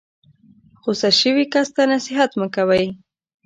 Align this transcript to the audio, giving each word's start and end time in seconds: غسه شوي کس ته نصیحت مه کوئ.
غسه 0.83 1.09
شوي 1.19 1.45
کس 1.53 1.67
ته 1.75 1.83
نصیحت 1.93 2.31
مه 2.39 2.47
کوئ. 2.55 2.85